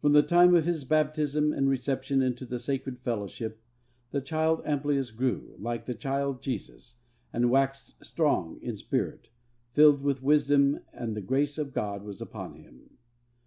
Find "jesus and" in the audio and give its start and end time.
6.40-7.50